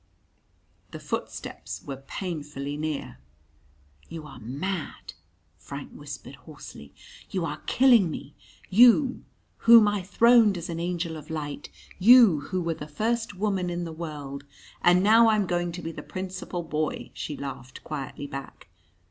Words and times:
The 0.89 0.99
footsteps 0.99 1.83
were 1.83 1.97
painfully 2.07 2.75
near. 2.75 3.19
"You 4.09 4.25
are 4.25 4.39
mad," 4.39 5.13
Frank 5.59 5.91
whispered 5.91 6.33
hoarsely. 6.37 6.91
"You 7.29 7.45
are 7.45 7.61
killing 7.67 8.09
me 8.09 8.33
you 8.71 9.23
whom 9.57 9.87
I 9.87 10.01
throned 10.01 10.57
as 10.57 10.69
an 10.69 10.79
angel 10.79 11.17
of 11.17 11.29
light; 11.29 11.69
you 11.99 12.39
who 12.49 12.63
were 12.63 12.73
the 12.73 12.87
first 12.87 13.35
woman 13.35 13.69
in 13.69 13.83
the 13.83 13.93
world" 13.93 14.43
"And 14.83 15.03
now 15.03 15.29
I'm 15.29 15.45
going 15.45 15.71
to 15.73 15.83
be 15.83 15.91
the 15.91 16.01
Principal 16.01 16.63
Boy," 16.63 17.11
she 17.13 17.37
laughed 17.37 17.83
quietly 17.83 18.25
back. 18.25 18.69